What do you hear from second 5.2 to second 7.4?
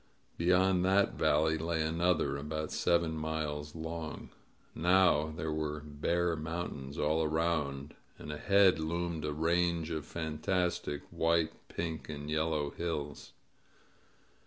there were bare mountains all